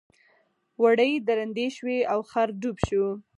وړۍ 0.83 1.11
درندې 1.27 1.67
شوې 1.77 1.99
او 2.11 2.19
خر 2.29 2.47
ډوب 2.61 2.77
شو. 2.87 3.05